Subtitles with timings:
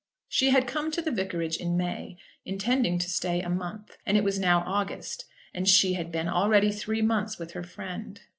[0.27, 4.23] She had come to the vicarage in May, intending to stay a month, and it
[4.23, 8.19] was now August, and she had been already three months with her friend.